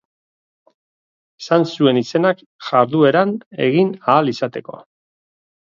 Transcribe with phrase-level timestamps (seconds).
[1.43, 3.39] Esan zuen izenak jardueran
[3.71, 4.85] egin ahal izateko.